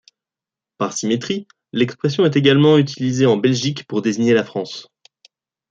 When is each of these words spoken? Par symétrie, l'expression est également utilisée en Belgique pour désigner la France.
Par 0.79 0.93
symétrie, 0.93 1.47
l'expression 1.73 2.25
est 2.25 2.35
également 2.35 2.79
utilisée 2.79 3.27
en 3.27 3.37
Belgique 3.37 3.85
pour 3.85 4.01
désigner 4.01 4.33
la 4.33 4.43
France. 4.43 4.87